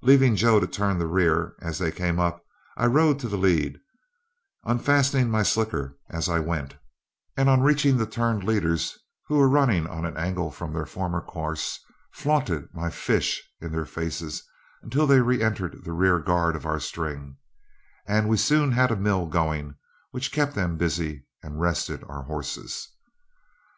Leaving 0.00 0.34
Joe 0.34 0.58
to 0.60 0.66
turn 0.66 0.98
the 0.98 1.06
rear 1.06 1.54
as 1.60 1.78
they 1.78 1.90
came 1.92 2.18
up, 2.18 2.42
I 2.78 2.86
rode 2.86 3.18
to 3.18 3.28
the 3.28 3.36
lead, 3.36 3.78
unfastening 4.64 5.28
my 5.30 5.42
slicker 5.42 5.98
as 6.08 6.26
I 6.26 6.38
went, 6.38 6.76
and 7.36 7.50
on 7.50 7.60
reaching 7.60 7.98
the 7.98 8.06
turned 8.06 8.44
leaders, 8.44 8.98
who 9.26 9.36
were 9.36 9.46
running 9.46 9.86
on 9.86 10.06
an 10.06 10.16
angle 10.16 10.50
from 10.50 10.72
their 10.72 10.86
former 10.86 11.20
course, 11.20 11.78
flaunted 12.14 12.70
my 12.72 12.88
"fish" 12.88 13.46
in 13.60 13.70
their 13.72 13.84
faces 13.84 14.42
until 14.82 15.06
they 15.06 15.20
reentered 15.20 15.84
the 15.84 15.92
rear 15.92 16.18
guard 16.18 16.56
of 16.56 16.64
our 16.64 16.80
string, 16.80 17.36
and 18.06 18.26
we 18.26 18.38
soon 18.38 18.72
had 18.72 18.90
a 18.90 18.96
mill 18.96 19.26
going 19.26 19.74
which 20.12 20.32
kept 20.32 20.54
them 20.54 20.78
busy, 20.78 21.26
and 21.42 21.60
rested 21.60 22.02
our 22.08 22.22
horses. 22.22 22.88